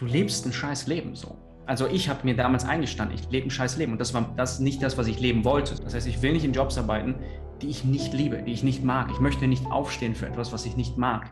du 0.00 0.06
lebst 0.06 0.46
ein 0.46 0.52
scheiß 0.52 0.86
Leben 0.86 1.14
so. 1.14 1.36
Also 1.66 1.86
ich 1.86 2.08
habe 2.08 2.20
mir 2.24 2.34
damals 2.34 2.64
eingestanden, 2.64 3.16
ich 3.16 3.30
lebe 3.30 3.46
ein 3.46 3.50
scheiß 3.50 3.76
Leben 3.76 3.92
und 3.92 4.00
das 4.00 4.14
war 4.14 4.32
das 4.36 4.58
nicht 4.58 4.82
das, 4.82 4.96
was 4.98 5.06
ich 5.06 5.20
leben 5.20 5.44
wollte. 5.44 5.74
Das 5.76 5.94
heißt, 5.94 6.06
ich 6.06 6.22
will 6.22 6.32
nicht 6.32 6.44
in 6.44 6.52
Jobs 6.52 6.78
arbeiten, 6.78 7.14
die 7.60 7.68
ich 7.68 7.84
nicht 7.84 8.14
liebe, 8.14 8.42
die 8.42 8.52
ich 8.52 8.64
nicht 8.64 8.82
mag. 8.82 9.10
Ich 9.12 9.20
möchte 9.20 9.46
nicht 9.46 9.64
aufstehen 9.66 10.14
für 10.14 10.26
etwas, 10.26 10.52
was 10.52 10.64
ich 10.64 10.76
nicht 10.76 10.96
mag. 10.96 11.30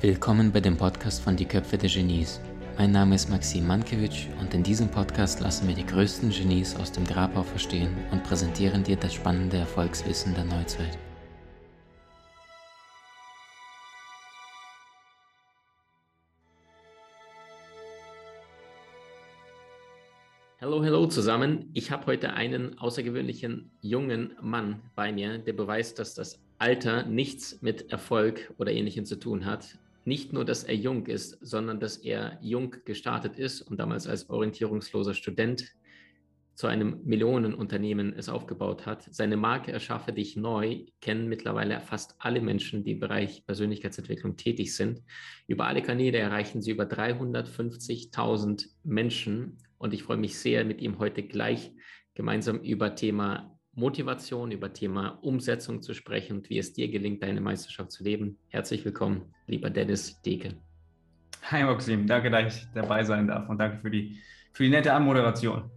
Willkommen 0.00 0.52
bei 0.52 0.60
dem 0.60 0.76
Podcast 0.76 1.22
von 1.22 1.36
Die 1.36 1.46
Köpfe 1.46 1.78
der 1.78 1.88
Genies. 1.88 2.40
Mein 2.76 2.90
Name 2.90 3.14
ist 3.14 3.30
Maxim 3.30 3.66
Mankewitsch 3.66 4.26
und 4.40 4.52
in 4.54 4.64
diesem 4.64 4.88
Podcast 4.88 5.40
lassen 5.40 5.68
wir 5.68 5.74
die 5.74 5.86
größten 5.86 6.30
Genies 6.30 6.76
aus 6.76 6.90
dem 6.92 7.04
Grabau 7.04 7.44
verstehen 7.44 7.96
und 8.10 8.24
präsentieren 8.24 8.82
dir 8.82 8.96
das 8.96 9.14
spannende 9.14 9.56
Erfolgswissen 9.58 10.34
der 10.34 10.44
Neuzeit. 10.44 10.98
Hallo, 20.68 20.84
hallo 20.84 21.06
zusammen. 21.06 21.70
Ich 21.72 21.90
habe 21.90 22.04
heute 22.04 22.34
einen 22.34 22.76
außergewöhnlichen 22.78 23.70
jungen 23.80 24.34
Mann 24.42 24.82
bei 24.94 25.10
mir, 25.12 25.38
der 25.38 25.54
beweist, 25.54 25.98
dass 25.98 26.12
das 26.12 26.42
Alter 26.58 27.06
nichts 27.06 27.62
mit 27.62 27.90
Erfolg 27.90 28.52
oder 28.58 28.70
Ähnlichem 28.70 29.06
zu 29.06 29.16
tun 29.16 29.46
hat. 29.46 29.78
Nicht 30.04 30.34
nur, 30.34 30.44
dass 30.44 30.64
er 30.64 30.74
jung 30.74 31.06
ist, 31.06 31.38
sondern 31.40 31.80
dass 31.80 31.96
er 31.96 32.36
jung 32.42 32.76
gestartet 32.84 33.38
ist 33.38 33.62
und 33.62 33.80
damals 33.80 34.06
als 34.06 34.28
orientierungsloser 34.28 35.14
Student 35.14 35.74
zu 36.54 36.66
einem 36.66 37.00
Millionenunternehmen 37.02 38.12
es 38.12 38.28
aufgebaut 38.28 38.84
hat. 38.84 39.08
Seine 39.10 39.38
Marke 39.38 39.72
Erschaffe 39.72 40.12
dich 40.12 40.36
neu 40.36 40.84
kennen 41.00 41.28
mittlerweile 41.28 41.80
fast 41.80 42.14
alle 42.18 42.42
Menschen, 42.42 42.84
die 42.84 42.92
im 42.92 43.00
Bereich 43.00 43.46
Persönlichkeitsentwicklung 43.46 44.36
tätig 44.36 44.76
sind. 44.76 45.00
Über 45.46 45.66
alle 45.66 45.80
Kanäle 45.80 46.18
erreichen 46.18 46.60
sie 46.60 46.72
über 46.72 46.84
350.000 46.84 48.66
Menschen 48.84 49.56
und 49.78 49.94
ich 49.94 50.02
freue 50.02 50.16
mich 50.16 50.38
sehr, 50.38 50.64
mit 50.64 50.80
ihm 50.80 50.98
heute 50.98 51.22
gleich 51.22 51.72
gemeinsam 52.14 52.60
über 52.60 52.94
Thema 52.94 53.58
Motivation, 53.72 54.50
über 54.50 54.72
Thema 54.72 55.18
Umsetzung 55.22 55.82
zu 55.82 55.94
sprechen 55.94 56.38
und 56.38 56.50
wie 56.50 56.58
es 56.58 56.72
dir 56.72 56.88
gelingt, 56.88 57.22
deine 57.22 57.40
Meisterschaft 57.40 57.92
zu 57.92 58.02
leben. 58.02 58.36
Herzlich 58.48 58.84
willkommen, 58.84 59.32
lieber 59.46 59.70
Dennis 59.70 60.20
Deke. 60.22 60.56
Hi 61.44 61.62
Maxim, 61.62 62.06
danke, 62.06 62.30
dass 62.30 62.56
ich 62.56 62.66
dabei 62.74 63.04
sein 63.04 63.28
darf 63.28 63.48
und 63.48 63.58
danke 63.58 63.78
für 63.78 63.90
die, 63.90 64.18
für 64.52 64.64
die 64.64 64.70
nette 64.70 64.92
Anmoderation. 64.92 65.70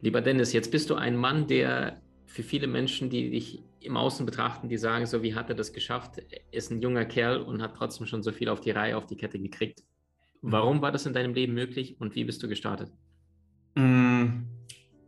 Lieber 0.00 0.22
Dennis, 0.22 0.54
jetzt 0.54 0.70
bist 0.70 0.88
du 0.88 0.94
ein 0.94 1.14
Mann, 1.14 1.46
der 1.46 2.00
für 2.24 2.42
viele 2.42 2.66
Menschen, 2.66 3.10
die 3.10 3.30
dich 3.30 3.62
im 3.80 3.98
Außen 3.98 4.24
betrachten, 4.24 4.68
die 4.68 4.78
sagen, 4.78 5.04
so 5.04 5.22
wie 5.22 5.34
hat 5.34 5.50
er 5.50 5.54
das 5.54 5.74
geschafft, 5.74 6.22
ist 6.50 6.70
ein 6.70 6.80
junger 6.80 7.04
Kerl 7.04 7.42
und 7.42 7.60
hat 7.60 7.74
trotzdem 7.76 8.06
schon 8.06 8.22
so 8.22 8.32
viel 8.32 8.48
auf 8.48 8.60
die 8.60 8.70
Reihe, 8.70 8.96
auf 8.96 9.06
die 9.06 9.16
Kette 9.16 9.38
gekriegt. 9.38 9.82
Warum 10.40 10.80
war 10.80 10.90
das 10.90 11.04
in 11.04 11.12
deinem 11.12 11.34
Leben 11.34 11.52
möglich 11.52 12.00
und 12.00 12.14
wie 12.14 12.24
bist 12.24 12.42
du 12.42 12.48
gestartet? 12.48 12.90
Mm, 13.74 14.44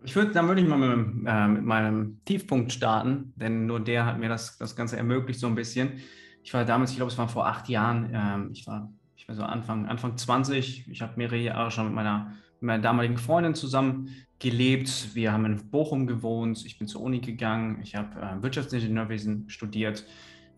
ich 0.04 0.16
würde, 0.16 0.32
dann 0.32 0.48
würde 0.48 0.60
ich 0.60 0.68
mal 0.68 0.78
mit, 0.78 1.26
äh, 1.26 1.48
mit, 1.48 1.64
meinem 1.64 2.20
Tiefpunkt 2.24 2.72
starten, 2.72 3.32
denn 3.36 3.66
nur 3.66 3.80
der 3.80 4.06
hat 4.06 4.18
mir 4.18 4.28
das, 4.28 4.58
das 4.58 4.74
Ganze 4.74 4.96
ermöglicht 4.96 5.40
so 5.40 5.46
ein 5.46 5.54
bisschen. 5.54 6.00
Ich 6.42 6.52
war 6.54 6.64
damals, 6.64 6.90
ich 6.90 6.96
glaube, 6.96 7.12
es 7.12 7.18
war 7.18 7.28
vor 7.28 7.46
acht 7.46 7.68
Jahren, 7.68 8.10
ähm, 8.12 8.50
ich 8.52 8.66
war, 8.66 8.92
ich 9.16 9.28
war 9.28 9.34
so 9.34 9.42
Anfang, 9.42 9.86
Anfang 9.86 10.16
20, 10.16 10.88
ich 10.88 11.02
habe 11.02 11.12
mehrere 11.16 11.38
Jahre 11.38 11.70
schon 11.70 11.86
mit 11.86 11.94
meiner 11.94 12.32
mit 12.62 12.68
meiner 12.68 12.82
damaligen 12.82 13.18
Freundin 13.18 13.56
zusammen 13.56 14.08
gelebt. 14.38 15.14
Wir 15.14 15.32
haben 15.32 15.44
in 15.44 15.70
Bochum 15.70 16.06
gewohnt. 16.06 16.64
Ich 16.64 16.78
bin 16.78 16.86
zur 16.86 17.02
Uni 17.02 17.18
gegangen. 17.18 17.80
Ich 17.82 17.96
habe 17.96 18.20
äh, 18.20 18.40
Wirtschaftsingenieurwesen 18.40 19.50
studiert. 19.50 20.06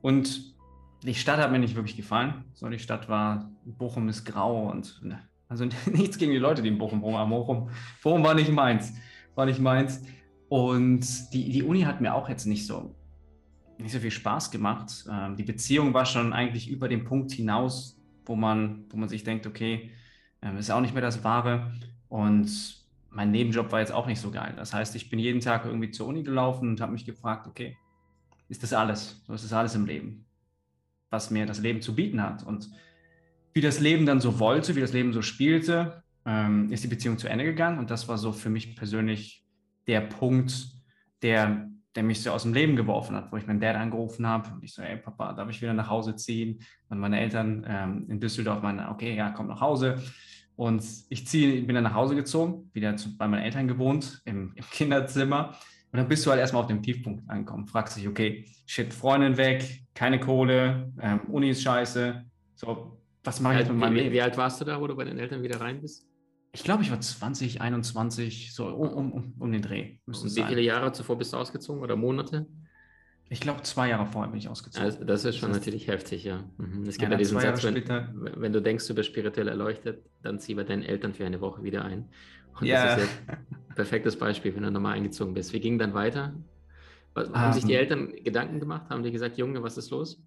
Und 0.02 0.54
die 1.02 1.14
Stadt 1.14 1.38
hat 1.38 1.50
mir 1.50 1.58
nicht 1.58 1.76
wirklich 1.76 1.96
gefallen. 1.96 2.44
So, 2.52 2.68
die 2.68 2.78
Stadt 2.78 3.08
war, 3.08 3.50
Bochum 3.64 4.08
ist 4.08 4.24
grau 4.26 4.70
und 4.70 5.00
ne, 5.02 5.18
also 5.48 5.64
nichts 5.92 6.18
gegen 6.18 6.32
die 6.32 6.38
Leute, 6.38 6.62
die 6.62 6.68
in 6.68 6.78
Bochum. 6.78 7.04
Aber 7.04 7.28
Bochum, 7.28 7.70
Bochum 8.02 8.22
war 8.22 8.34
nicht 8.34 8.50
meins. 8.50 8.92
War 9.34 9.46
nicht 9.46 9.60
meins. 9.60 10.02
Und 10.48 11.32
die, 11.32 11.50
die 11.50 11.62
Uni 11.62 11.82
hat 11.82 12.00
mir 12.00 12.14
auch 12.14 12.28
jetzt 12.28 12.46
nicht 12.46 12.66
so, 12.66 12.94
nicht 13.78 13.92
so 13.92 13.98
viel 13.98 14.10
Spaß 14.10 14.50
gemacht. 14.50 15.04
Ähm, 15.10 15.36
die 15.36 15.42
Beziehung 15.42 15.94
war 15.94 16.06
schon 16.06 16.32
eigentlich 16.32 16.70
über 16.70 16.88
den 16.88 17.04
Punkt 17.04 17.32
hinaus, 17.32 18.00
wo 18.26 18.36
man, 18.36 18.84
wo 18.90 18.96
man 18.96 19.08
sich 19.08 19.24
denkt, 19.24 19.46
okay, 19.46 19.90
ähm, 20.42 20.56
ist 20.56 20.70
auch 20.70 20.80
nicht 20.80 20.94
mehr 20.94 21.02
das 21.02 21.24
Wahre. 21.24 21.72
Und 22.08 22.84
mein 23.10 23.30
Nebenjob 23.30 23.72
war 23.72 23.80
jetzt 23.80 23.92
auch 23.92 24.06
nicht 24.06 24.20
so 24.20 24.30
geil. 24.30 24.54
Das 24.56 24.74
heißt, 24.74 24.94
ich 24.96 25.08
bin 25.08 25.18
jeden 25.18 25.40
Tag 25.40 25.64
irgendwie 25.64 25.90
zur 25.90 26.06
Uni 26.06 26.22
gelaufen 26.22 26.68
und 26.68 26.80
habe 26.80 26.92
mich 26.92 27.04
gefragt, 27.04 27.46
okay, 27.46 27.76
ist 28.48 28.62
das 28.62 28.72
alles? 28.72 29.22
So 29.26 29.32
ist 29.32 29.44
das 29.44 29.52
alles 29.52 29.74
im 29.74 29.86
Leben, 29.86 30.26
was 31.10 31.30
mir 31.30 31.46
das 31.46 31.60
Leben 31.60 31.80
zu 31.80 31.94
bieten 31.94 32.22
hat. 32.22 32.42
Und 32.44 32.70
wie 33.54 33.60
das 33.60 33.80
Leben 33.80 34.04
dann 34.04 34.20
so 34.20 34.38
wollte, 34.40 34.76
wie 34.76 34.80
das 34.80 34.92
Leben 34.92 35.12
so 35.12 35.22
spielte, 35.22 36.02
ähm, 36.26 36.70
ist 36.70 36.84
die 36.84 36.88
Beziehung 36.88 37.18
zu 37.18 37.28
Ende 37.28 37.44
gegangen. 37.44 37.78
Und 37.78 37.90
das 37.90 38.08
war 38.08 38.18
so 38.18 38.32
für 38.32 38.50
mich 38.50 38.76
persönlich 38.76 39.44
der 39.86 40.00
Punkt, 40.00 40.68
der, 41.22 41.68
der 41.94 42.02
mich 42.02 42.22
so 42.22 42.32
aus 42.32 42.42
dem 42.42 42.52
Leben 42.52 42.74
geworfen 42.74 43.14
hat, 43.14 43.30
wo 43.30 43.36
ich 43.36 43.46
meinen 43.46 43.60
Dad 43.60 43.76
angerufen 43.76 44.26
habe 44.26 44.50
und 44.52 44.64
ich 44.64 44.74
so, 44.74 44.82
ey 44.82 44.96
Papa, 44.96 45.32
darf 45.32 45.48
ich 45.48 45.62
wieder 45.62 45.72
nach 45.72 45.88
Hause 45.88 46.16
ziehen? 46.16 46.60
Und 46.88 46.98
meine 46.98 47.20
Eltern 47.20 47.64
ähm, 47.68 48.06
in 48.08 48.18
Düsseldorf 48.18 48.60
meinen, 48.62 48.88
okay, 48.88 49.14
ja, 49.14 49.30
komm 49.30 49.46
nach 49.46 49.60
Hause. 49.60 50.02
Und 50.56 50.84
ich 51.08 51.26
ziehe, 51.26 51.62
bin 51.62 51.74
dann 51.74 51.84
nach 51.84 51.94
Hause 51.94 52.14
gezogen, 52.14 52.70
wieder 52.72 52.96
zu, 52.96 53.16
bei 53.16 53.28
meinen 53.28 53.42
Eltern 53.42 53.68
gewohnt, 53.68 54.22
im, 54.24 54.52
im, 54.54 54.64
Kinderzimmer. 54.70 55.56
Und 55.92 55.98
dann 55.98 56.08
bist 56.08 56.26
du 56.26 56.30
halt 56.30 56.40
erstmal 56.40 56.62
auf 56.62 56.68
dem 56.68 56.82
Tiefpunkt 56.82 57.28
angekommen. 57.28 57.66
Fragst 57.66 57.96
dich, 57.96 58.08
okay, 58.08 58.46
shit, 58.66 58.92
Freundin 58.92 59.36
weg, 59.36 59.84
keine 59.94 60.18
Kohle, 60.18 60.92
ähm, 61.00 61.20
Uni 61.28 61.50
ist 61.50 61.62
scheiße. 61.62 62.24
So, 62.54 62.98
was 63.24 63.40
mache 63.40 63.54
ich 63.54 63.60
jetzt 63.60 63.70
mit 63.70 63.78
meinem 63.78 63.94
wie, 63.94 64.00
Leben? 64.00 64.12
Wie 64.12 64.22
alt 64.22 64.36
warst 64.36 64.60
du 64.60 64.64
da, 64.64 64.80
wo 64.80 64.86
du 64.86 64.94
bei 64.94 65.04
den 65.04 65.18
Eltern 65.18 65.42
wieder 65.42 65.60
rein 65.60 65.80
bist? 65.80 66.06
Ich 66.52 66.62
glaube, 66.62 66.84
ich 66.84 66.90
war 66.90 67.00
20, 67.00 67.60
21, 67.60 68.54
so 68.54 68.66
um, 68.66 69.12
um, 69.12 69.34
um 69.38 69.52
den 69.52 69.62
Dreh. 69.62 69.96
Und 70.06 70.22
wie 70.22 70.28
sein. 70.28 70.46
viele 70.46 70.60
Jahre 70.60 70.92
zuvor 70.92 71.18
bist 71.18 71.32
du 71.32 71.36
ausgezogen 71.36 71.82
oder 71.82 71.96
Monate? 71.96 72.46
Ich 73.30 73.40
glaube, 73.40 73.62
zwei 73.62 73.88
Jahre 73.88 74.06
vorher 74.06 74.30
bin 74.30 74.38
ich 74.38 74.48
ausgezogen. 74.48 74.86
Also 74.86 75.02
das 75.02 75.24
ist 75.24 75.38
schon 75.38 75.48
das 75.48 75.58
natürlich 75.58 75.88
heftig, 75.88 76.22
ja. 76.24 76.44
Mhm. 76.58 76.82
Es 76.82 76.98
gibt 76.98 77.10
ja, 77.10 77.10
ja 77.10 77.16
diesen 77.16 77.40
Satz, 77.40 77.64
wenn, 77.64 77.82
wenn, 78.36 78.52
du 78.52 78.60
denkst, 78.60 78.86
du 78.86 78.94
bist 78.94 79.08
spirituell 79.08 79.48
erleuchtet, 79.48 80.04
dann 80.22 80.38
zieh 80.38 80.54
bei 80.54 80.62
deinen 80.62 80.82
Eltern 80.82 81.14
für 81.14 81.24
eine 81.24 81.40
Woche 81.40 81.62
wieder 81.62 81.84
ein. 81.84 82.08
Und 82.60 82.66
ja. 82.66 82.84
das 82.84 83.04
ist 83.04 83.10
ja 83.26 83.34
ein 83.34 83.74
perfektes 83.74 84.16
Beispiel, 84.16 84.54
wenn 84.54 84.62
du 84.62 84.70
nochmal 84.70 84.94
eingezogen 84.94 85.34
bist. 85.34 85.52
Wie 85.52 85.60
ging 85.60 85.78
dann 85.78 85.94
weiter? 85.94 86.34
Was, 87.14 87.30
haben 87.30 87.48
um, 87.48 87.52
sich 87.54 87.64
die 87.64 87.72
ähm. 87.72 87.80
Eltern 87.80 88.12
Gedanken 88.22 88.60
gemacht? 88.60 88.90
Haben 88.90 89.02
die 89.02 89.10
gesagt, 89.10 89.38
Junge, 89.38 89.62
was 89.62 89.78
ist 89.78 89.90
los? 89.90 90.22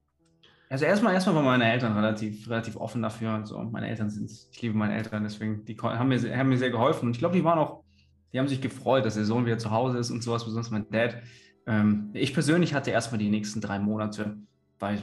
Also 0.69 0.85
erstmal, 0.85 1.13
erstmal 1.13 1.35
waren 1.35 1.45
meine 1.45 1.72
Eltern 1.72 1.94
relativ, 1.94 2.50
relativ 2.50 2.75
offen 2.75 3.01
dafür. 3.01 3.31
Also 3.31 3.61
meine 3.63 3.88
Eltern 3.88 4.09
sind, 4.09 4.29
ich 4.29 4.61
liebe 4.61 4.78
meine 4.78 4.95
Eltern, 4.95 5.23
deswegen, 5.23 5.63
die 5.66 5.78
haben 5.78 6.09
mir, 6.09 6.38
haben 6.38 6.50
mir 6.50 6.57
sehr 6.57 6.72
geholfen. 6.72 7.07
Und 7.07 7.11
ich 7.11 7.19
glaube, 7.19 7.35
die 7.35 7.44
waren 7.44 7.59
auch, 7.59 7.83
die 8.33 8.39
haben 8.39 8.47
sich 8.47 8.61
gefreut, 8.61 9.06
dass 9.06 9.16
der 9.16 9.25
Sohn 9.25 9.45
wieder 9.45 9.57
zu 9.57 9.72
Hause 9.72 9.97
ist 9.97 10.11
und 10.11 10.22
sowas, 10.22 10.44
besonders 10.44 10.72
mein 10.72 10.89
Dad 10.89 11.22
ähm, 11.67 12.09
ich 12.13 12.33
persönlich 12.33 12.73
hatte 12.73 12.91
erstmal 12.91 13.19
die 13.19 13.29
nächsten 13.29 13.61
drei 13.61 13.77
Monate, 13.77 14.38
weil 14.79 15.01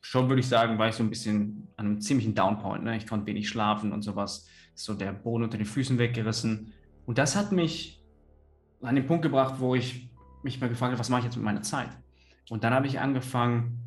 schon 0.00 0.28
würde 0.28 0.40
ich 0.40 0.48
sagen, 0.48 0.78
war 0.78 0.88
ich 0.88 0.96
so 0.96 1.02
ein 1.02 1.10
bisschen 1.10 1.68
an 1.76 1.86
einem 1.86 2.00
ziemlichen 2.00 2.34
Downpoint. 2.34 2.84
Ne? 2.84 2.96
Ich 2.96 3.06
konnte 3.06 3.26
wenig 3.26 3.48
schlafen 3.48 3.92
und 3.92 4.02
sowas. 4.02 4.48
So 4.74 4.92
der 4.92 5.12
Boden 5.12 5.44
unter 5.44 5.56
den 5.56 5.66
Füßen 5.66 5.98
weggerissen. 5.98 6.72
Und 7.06 7.18
das 7.18 7.34
hat 7.34 7.52
mich 7.52 8.04
an 8.82 8.96
den 8.96 9.06
Punkt 9.06 9.22
gebracht, 9.22 9.54
wo 9.58 9.74
ich 9.74 10.10
mich 10.42 10.60
mal 10.60 10.68
gefragt 10.68 10.92
habe, 10.92 10.98
was 10.98 11.08
mache 11.08 11.20
ich 11.20 11.24
jetzt 11.26 11.36
mit 11.36 11.44
meiner 11.44 11.62
Zeit? 11.62 11.88
Und 12.50 12.62
dann 12.62 12.74
habe 12.74 12.86
ich 12.86 13.00
angefangen, 13.00 13.80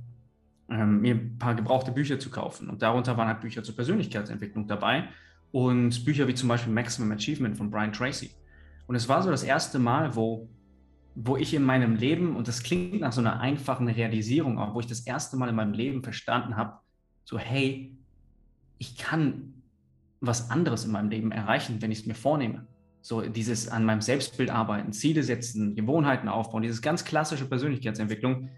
ähm, 0.70 1.02
mir 1.02 1.16
ein 1.16 1.38
paar 1.38 1.56
gebrauchte 1.56 1.92
Bücher 1.92 2.20
zu 2.20 2.30
kaufen. 2.30 2.70
Und 2.70 2.82
darunter 2.82 3.18
waren 3.18 3.28
halt 3.28 3.42
Bücher 3.42 3.64
zur 3.64 3.76
Persönlichkeitsentwicklung 3.76 4.68
dabei 4.68 5.10
und 5.52 6.06
Bücher 6.06 6.28
wie 6.28 6.36
zum 6.36 6.50
Beispiel 6.50 6.74
Maximum 6.74 7.12
Achievement 7.12 7.58
von 7.58 7.72
Brian 7.72 7.92
Tracy. 7.92 8.32
Und 8.88 8.96
es 8.96 9.08
war 9.08 9.22
so 9.22 9.30
das 9.30 9.44
erste 9.44 9.80
Mal, 9.80 10.16
wo 10.16 10.50
wo 11.22 11.36
ich 11.36 11.54
in 11.54 11.64
meinem 11.64 11.96
Leben, 11.96 12.36
und 12.38 12.48
das 12.48 12.64
klingt 12.64 13.02
nach 13.02 13.12
so 13.12 13.20
einer 13.20 13.42
einfachen 13.42 13.90
Realisierung, 13.90 14.58
auch 14.58 14.74
wo 14.74 14.80
ich 14.80 14.88
das 14.88 15.02
erste 15.02 15.36
Mal 15.36 15.50
in 15.50 15.56
meinem 15.56 15.74
Leben 15.74 16.02
verstanden 16.02 16.56
habe, 16.56 16.80
so 17.26 17.38
hey, 17.38 17.94
ich 18.78 18.98
kann 18.98 19.54
was 20.22 20.50
anderes 20.50 20.86
in 20.86 20.92
meinem 20.92 21.10
Leben 21.10 21.32
erreichen, 21.32 21.82
wenn 21.82 21.92
ich 21.92 22.00
es 22.00 22.06
mir 22.06 22.16
vornehme. 22.16 22.68
So 23.02 23.22
dieses 23.22 23.68
an 23.68 23.86
meinem 23.86 24.02
Selbstbild 24.02 24.50
arbeiten, 24.50 24.94
Ziele 24.94 25.24
setzen, 25.24 25.76
Gewohnheiten 25.76 26.30
aufbauen, 26.30 26.62
dieses 26.62 26.82
ganz 26.82 27.04
klassische 27.04 27.46
Persönlichkeitsentwicklung, 27.46 28.50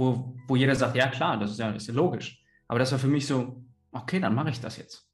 wo, 0.00 0.34
wo 0.48 0.56
jeder 0.56 0.74
sagt, 0.74 0.96
ja 0.96 1.08
klar, 1.08 1.38
das 1.38 1.50
ist 1.50 1.58
ja, 1.58 1.70
ist 1.70 1.86
ja 1.86 1.92
logisch. 1.92 2.42
Aber 2.68 2.78
das 2.78 2.90
war 2.90 2.98
für 2.98 3.06
mich 3.06 3.26
so, 3.26 3.62
okay, 3.92 4.18
dann 4.18 4.34
mache 4.34 4.48
ich 4.48 4.58
das 4.58 4.78
jetzt. 4.78 5.06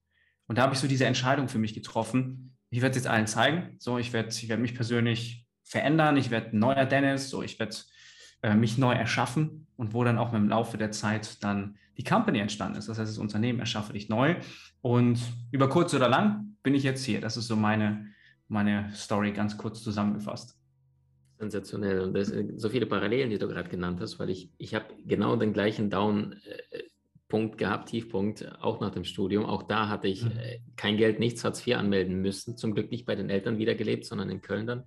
Und 0.47 0.59
da 0.59 0.63
habe 0.63 0.75
ich 0.75 0.79
so 0.79 0.87
diese 0.87 1.07
Entscheidung 1.07 1.49
für 1.49 1.59
mich 1.59 1.75
getroffen. 1.75 2.57
Ich 2.71 2.83
werde 2.83 2.91
es 2.91 3.05
jetzt 3.05 3.11
allen 3.11 3.27
zeigen. 3.27 3.75
So, 3.81 3.99
ich 3.99 4.13
werde 4.13 4.29
ich 4.29 4.49
werd 4.49 4.61
mich 4.61 4.77
persönlich 4.77 5.45
verändern, 5.65 6.17
ich 6.17 6.31
werde 6.31 6.57
neuer 6.57 6.85
Dennis, 6.85 7.31
so 7.31 7.43
ich 7.43 7.59
werde 7.59 7.77
äh, 8.43 8.55
mich 8.55 8.79
neu 8.79 8.93
erschaffen 8.93 9.67
und 9.77 9.93
wo 9.93 10.05
dann 10.05 10.19
auch 10.19 10.33
im 10.33 10.49
Laufe 10.49 10.79
der 10.79 10.93
Zeit 10.93 11.43
dann 11.43 11.77
die 11.97 12.05
Company 12.05 12.39
entstanden 12.39 12.79
ist. 12.79 12.89
Das 12.89 12.99
heißt, 12.99 13.11
das 13.11 13.19
Unternehmen 13.19 13.59
erschaffe 13.59 13.93
dich 13.93 14.09
neu. 14.09 14.37
Und 14.83 15.19
über 15.51 15.69
kurz 15.69 15.95
oder 15.95 16.09
lang 16.09 16.57
bin 16.63 16.75
ich 16.75 16.85
jetzt 16.85 17.05
hier. 17.05 17.21
Das 17.21 17.37
ist 17.37 17.49
so 17.49 17.57
meine, 17.57 18.07
meine 18.47 18.95
Story 18.95 19.33
ganz 19.33 19.59
kurz 19.59 19.83
zusammengefasst. 19.83 20.56
Sensationell. 21.39 22.01
Und 22.01 22.15
das 22.15 22.29
sind 22.29 22.61
so 22.61 22.69
viele 22.69 22.87
Parallelen, 22.87 23.31
die 23.31 23.39
du 23.39 23.49
gerade 23.49 23.69
genannt 23.69 24.01
hast, 24.01 24.19
weil 24.19 24.31
ich, 24.31 24.51
ich 24.59 24.75
habe 24.75 24.87
genau 25.05 25.37
den 25.37 25.53
gleichen 25.53 25.91
Down-Punkt 25.91 27.59
gehabt, 27.59 27.91
Tiefpunkt, 27.91 28.51
auch 28.61 28.81
nach 28.81 28.91
dem 28.91 29.05
Studium. 29.05 29.45
Auch 29.45 29.63
da 29.65 29.89
hatte 29.89 30.09
ich 30.09 30.25
mhm. 30.25 30.33
Äh, 30.39 30.61
kein 30.77 30.97
Geld, 30.97 31.19
nichts, 31.19 31.45
Hartz 31.45 31.67
IV 31.67 31.77
anmelden 31.77 32.21
müssen. 32.21 32.57
Zum 32.57 32.75
Glück 32.75 32.91
nicht 32.91 33.07
bei 33.07 33.15
den 33.15 33.31
Eltern 33.31 33.59
wiedergelebt, 33.59 34.07
sondern 34.07 34.31
in 34.31 34.41
Köln 34.41 34.67
dann. 34.67 34.85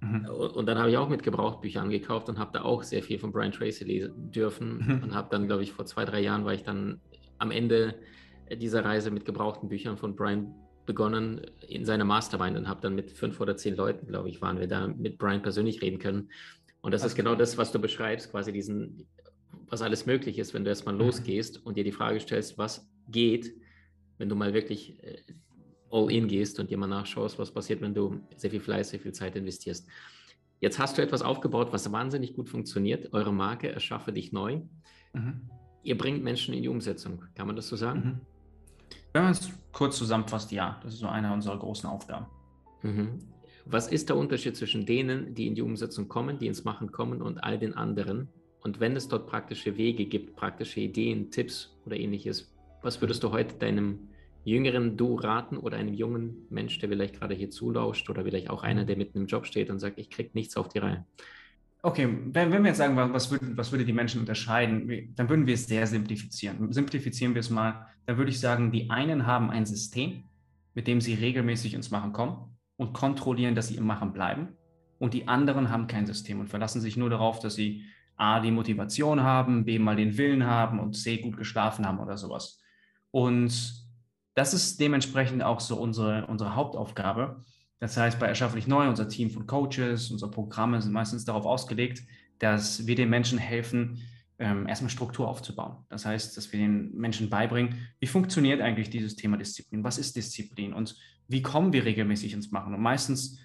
Mhm. 0.00 0.26
Und 0.26 0.66
dann 0.66 0.78
habe 0.78 0.90
ich 0.90 0.96
auch 0.96 1.08
mit 1.08 1.22
Gebrauchtbüchern 1.22 1.90
gekauft 1.90 2.28
und 2.28 2.38
habe 2.38 2.52
da 2.52 2.62
auch 2.62 2.82
sehr 2.82 3.02
viel 3.02 3.18
von 3.18 3.32
Brian 3.32 3.52
Tracy 3.52 3.84
lesen 3.84 4.30
dürfen. 4.30 4.78
Mhm. 4.78 5.02
Und 5.02 5.14
habe 5.14 5.28
dann, 5.30 5.46
glaube 5.46 5.62
ich, 5.62 5.72
vor 5.72 5.86
zwei, 5.86 6.04
drei 6.04 6.20
Jahren 6.20 6.44
war 6.44 6.54
ich 6.54 6.62
dann 6.62 7.00
am 7.38 7.50
Ende 7.50 7.94
dieser 8.52 8.84
Reise 8.84 9.10
mit 9.10 9.24
gebrauchten 9.24 9.68
Büchern 9.68 9.96
von 9.96 10.14
Brian 10.14 10.54
begonnen 10.86 11.40
in 11.66 11.84
seiner 11.84 12.04
Mastermind 12.04 12.56
und 12.56 12.68
habe 12.68 12.80
dann 12.80 12.94
mit 12.94 13.10
fünf 13.10 13.40
oder 13.40 13.56
zehn 13.56 13.76
Leuten, 13.76 14.06
glaube 14.06 14.28
ich, 14.28 14.40
waren 14.42 14.58
wir 14.58 14.66
da 14.66 14.86
mit 14.86 15.18
Brian 15.18 15.42
persönlich 15.42 15.82
reden 15.82 15.98
können. 15.98 16.30
Und 16.80 16.92
das 16.92 17.02
okay. 17.02 17.08
ist 17.08 17.14
genau 17.14 17.34
das, 17.34 17.56
was 17.56 17.72
du 17.72 17.78
beschreibst, 17.78 18.30
quasi 18.30 18.52
diesen, 18.52 19.06
was 19.68 19.82
alles 19.82 20.06
möglich 20.06 20.38
ist, 20.38 20.54
wenn 20.54 20.64
du 20.64 20.70
erstmal 20.70 20.94
mhm. 20.94 21.02
losgehst 21.02 21.64
und 21.64 21.76
dir 21.76 21.84
die 21.84 21.92
Frage 21.92 22.20
stellst, 22.20 22.58
was 22.58 22.88
geht, 23.08 23.54
wenn 24.18 24.28
du 24.28 24.36
mal 24.36 24.52
wirklich 24.52 25.02
äh, 25.02 25.22
all 25.90 26.10
in 26.10 26.28
gehst 26.28 26.58
und 26.60 26.70
dir 26.70 26.76
mal 26.76 26.86
nachschaust, 26.86 27.38
was 27.38 27.52
passiert, 27.52 27.80
wenn 27.80 27.94
du 27.94 28.20
sehr 28.36 28.50
viel 28.50 28.60
Fleiß, 28.60 28.90
sehr 28.90 29.00
viel 29.00 29.12
Zeit 29.12 29.36
investierst. 29.36 29.88
Jetzt 30.60 30.78
hast 30.78 30.98
du 30.98 31.02
etwas 31.02 31.22
aufgebaut, 31.22 31.68
was 31.72 31.90
wahnsinnig 31.92 32.34
gut 32.34 32.48
funktioniert. 32.48 33.12
Eure 33.12 33.32
Marke 33.32 33.68
erschaffe 33.68 34.12
dich 34.12 34.32
neu. 34.32 34.60
Mhm. 35.12 35.48
Ihr 35.82 35.98
bringt 35.98 36.24
Menschen 36.24 36.54
in 36.54 36.62
die 36.62 36.68
Umsetzung. 36.68 37.22
Kann 37.34 37.46
man 37.46 37.56
das 37.56 37.68
so 37.68 37.76
sagen? 37.76 38.00
Mhm. 38.00 38.33
Wenn 39.14 39.22
man 39.22 39.32
es 39.32 39.48
kurz 39.70 39.96
zusammenfasst, 39.96 40.50
ja, 40.50 40.80
das 40.82 40.94
ist 40.94 40.98
so 40.98 41.06
eine 41.06 41.32
unserer 41.32 41.56
großen 41.56 41.88
Aufgaben. 41.88 42.26
Mhm. 42.82 43.20
Was 43.64 43.86
ist 43.86 44.08
der 44.08 44.16
Unterschied 44.16 44.56
zwischen 44.56 44.84
denen, 44.84 45.34
die 45.34 45.46
in 45.46 45.54
die 45.54 45.62
Umsetzung 45.62 46.08
kommen, 46.08 46.38
die 46.38 46.48
ins 46.48 46.64
Machen 46.64 46.90
kommen 46.90 47.22
und 47.22 47.42
all 47.42 47.56
den 47.56 47.74
anderen? 47.74 48.28
Und 48.60 48.80
wenn 48.80 48.96
es 48.96 49.06
dort 49.06 49.28
praktische 49.28 49.76
Wege 49.76 50.06
gibt, 50.06 50.34
praktische 50.34 50.80
Ideen, 50.80 51.30
Tipps 51.30 51.78
oder 51.86 51.96
ähnliches, 51.96 52.52
was 52.82 53.00
würdest 53.00 53.22
du 53.22 53.30
heute 53.30 53.54
deinem 53.54 54.08
jüngeren 54.42 54.96
Du 54.96 55.14
raten 55.14 55.58
oder 55.58 55.76
einem 55.76 55.94
jungen 55.94 56.46
Mensch, 56.50 56.80
der 56.80 56.88
vielleicht 56.88 57.20
gerade 57.20 57.36
hier 57.36 57.50
zulauscht 57.50 58.10
oder 58.10 58.24
vielleicht 58.24 58.50
auch 58.50 58.64
einer, 58.64 58.84
der 58.84 58.96
mitten 58.96 59.18
im 59.18 59.26
Job 59.26 59.46
steht 59.46 59.70
und 59.70 59.78
sagt, 59.78 59.98
ich 60.00 60.10
kriege 60.10 60.30
nichts 60.34 60.56
auf 60.56 60.68
die 60.68 60.78
Reihe? 60.78 61.06
Okay, 61.84 62.08
wenn, 62.32 62.50
wenn 62.50 62.62
wir 62.62 62.68
jetzt 62.68 62.78
sagen, 62.78 62.96
was 62.96 63.30
würde, 63.30 63.58
was 63.58 63.70
würde 63.70 63.84
die 63.84 63.92
Menschen 63.92 64.20
unterscheiden, 64.20 65.12
dann 65.16 65.28
würden 65.28 65.46
wir 65.46 65.52
es 65.52 65.66
sehr 65.66 65.86
simplifizieren. 65.86 66.72
Simplifizieren 66.72 67.34
wir 67.34 67.40
es 67.40 67.50
mal, 67.50 67.86
dann 68.06 68.16
würde 68.16 68.30
ich 68.30 68.40
sagen, 68.40 68.72
die 68.72 68.88
einen 68.88 69.26
haben 69.26 69.50
ein 69.50 69.66
System, 69.66 70.24
mit 70.72 70.86
dem 70.86 71.02
sie 71.02 71.12
regelmäßig 71.12 71.74
ins 71.74 71.90
Machen 71.90 72.14
kommen 72.14 72.56
und 72.76 72.94
kontrollieren, 72.94 73.54
dass 73.54 73.68
sie 73.68 73.76
im 73.76 73.84
Machen 73.84 74.14
bleiben. 74.14 74.56
Und 74.98 75.12
die 75.12 75.28
anderen 75.28 75.68
haben 75.68 75.86
kein 75.86 76.06
System 76.06 76.40
und 76.40 76.48
verlassen 76.48 76.80
sich 76.80 76.96
nur 76.96 77.10
darauf, 77.10 77.38
dass 77.40 77.54
sie 77.54 77.84
A, 78.16 78.40
die 78.40 78.50
Motivation 78.50 79.22
haben, 79.22 79.66
B, 79.66 79.78
mal 79.78 79.96
den 79.96 80.16
Willen 80.16 80.46
haben 80.46 80.80
und 80.80 80.94
C, 80.94 81.18
gut 81.18 81.36
geschlafen 81.36 81.86
haben 81.86 81.98
oder 81.98 82.16
sowas. 82.16 82.62
Und 83.10 83.74
das 84.32 84.54
ist 84.54 84.80
dementsprechend 84.80 85.42
auch 85.42 85.60
so 85.60 85.76
unsere, 85.76 86.28
unsere 86.28 86.54
Hauptaufgabe, 86.54 87.44
das 87.84 87.98
heißt, 87.98 88.18
bei 88.18 88.28
Erschafflich 88.28 88.66
Neu, 88.66 88.88
unser 88.88 89.08
Team 89.08 89.28
von 89.28 89.46
Coaches, 89.46 90.10
unsere 90.10 90.30
Programme 90.30 90.80
sind 90.80 90.94
meistens 90.94 91.26
darauf 91.26 91.44
ausgelegt, 91.44 92.02
dass 92.38 92.86
wir 92.86 92.94
den 92.94 93.10
Menschen 93.10 93.36
helfen, 93.36 93.98
ähm, 94.38 94.66
erstmal 94.66 94.88
Struktur 94.88 95.28
aufzubauen. 95.28 95.84
Das 95.90 96.06
heißt, 96.06 96.34
dass 96.34 96.50
wir 96.50 96.60
den 96.60 96.96
Menschen 96.96 97.28
beibringen, 97.28 97.86
wie 98.00 98.06
funktioniert 98.06 98.62
eigentlich 98.62 98.88
dieses 98.88 99.16
Thema 99.16 99.36
Disziplin? 99.36 99.84
Was 99.84 99.98
ist 99.98 100.16
Disziplin? 100.16 100.72
Und 100.72 100.96
wie 101.28 101.42
kommen 101.42 101.74
wir 101.74 101.84
regelmäßig 101.84 102.32
ins 102.32 102.50
Machen? 102.50 102.72
Und 102.72 102.80
meistens 102.80 103.38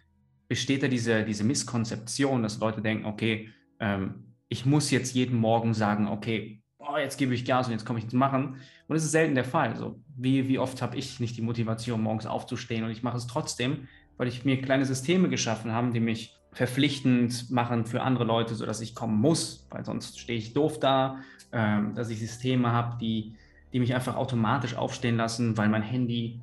besteht 0.47 0.83
da 0.83 0.87
diese, 0.87 1.25
diese 1.25 1.43
Misskonzeption, 1.43 2.41
dass 2.41 2.59
Leute 2.59 2.81
denken, 2.81 3.07
okay, 3.07 3.49
ähm, 3.81 4.35
ich 4.47 4.65
muss 4.65 4.89
jetzt 4.89 5.13
jeden 5.15 5.37
Morgen 5.37 5.73
sagen, 5.73 6.07
okay, 6.07 6.63
oh, 6.77 6.95
jetzt 6.95 7.17
gebe 7.17 7.33
ich 7.33 7.43
Gas 7.43 7.67
und 7.67 7.73
jetzt 7.73 7.85
komme 7.85 7.99
ich 7.99 8.05
ins 8.05 8.13
Machen. 8.13 8.53
Und 8.87 8.95
das 8.95 9.03
ist 9.03 9.11
selten 9.11 9.35
der 9.35 9.43
Fall. 9.43 9.75
So, 9.75 10.01
wie, 10.15 10.47
wie 10.47 10.59
oft 10.59 10.81
habe 10.81 10.95
ich 10.95 11.19
nicht 11.19 11.35
die 11.35 11.41
Motivation, 11.41 12.01
morgens 12.01 12.25
aufzustehen 12.25 12.85
und 12.85 12.91
ich 12.91 13.03
mache 13.03 13.17
es 13.17 13.27
trotzdem, 13.27 13.89
weil 14.19 14.27
ich 14.27 14.43
mir 14.43 14.61
kleine 14.61 14.85
Systeme 14.85 15.29
geschaffen 15.29 15.71
habe, 15.71 15.91
die 15.91 16.01
mich 16.01 16.37
verpflichtend 16.51 17.49
machen 17.51 17.85
für 17.85 18.01
andere 18.01 18.25
Leute, 18.25 18.53
sodass 18.53 18.81
ich 18.81 18.93
kommen 18.93 19.17
muss, 19.17 19.65
weil 19.71 19.85
sonst 19.85 20.19
stehe 20.19 20.37
ich 20.37 20.53
doof 20.53 20.77
da, 20.77 21.21
ähm, 21.53 21.95
dass 21.95 22.09
ich 22.09 22.19
Systeme 22.19 22.73
habe, 22.73 22.97
die, 22.99 23.37
die 23.71 23.79
mich 23.79 23.95
einfach 23.95 24.17
automatisch 24.17 24.75
aufstehen 24.75 25.15
lassen, 25.15 25.57
weil 25.57 25.69
mein 25.69 25.83
Handy 25.83 26.41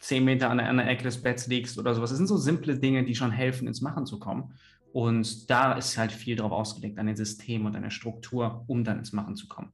zehn 0.00 0.24
Meter 0.24 0.50
an 0.50 0.58
der, 0.58 0.68
an 0.68 0.78
der 0.78 0.88
Ecke 0.88 1.04
des 1.04 1.22
Betts 1.22 1.46
liegt 1.46 1.78
oder 1.78 1.94
sowas. 1.94 2.10
Das 2.10 2.16
sind 2.16 2.26
so 2.26 2.36
simple 2.36 2.76
Dinge, 2.76 3.04
die 3.04 3.14
schon 3.14 3.30
helfen, 3.30 3.68
ins 3.68 3.82
Machen 3.82 4.04
zu 4.04 4.18
kommen. 4.18 4.54
Und 4.92 5.48
da 5.48 5.74
ist 5.74 5.96
halt 5.96 6.10
viel 6.10 6.34
drauf 6.34 6.50
ausgelegt, 6.50 6.98
an 6.98 7.06
den 7.06 7.16
System 7.16 7.66
und 7.66 7.76
an 7.76 7.82
der 7.82 7.90
Struktur, 7.90 8.64
um 8.66 8.82
dann 8.82 8.98
ins 8.98 9.12
Machen 9.12 9.36
zu 9.36 9.46
kommen. 9.46 9.70